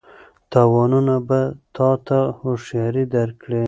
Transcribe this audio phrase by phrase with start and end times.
[0.51, 1.41] تاوانونه به
[1.75, 3.59] تا ته هوښیاري درکړي.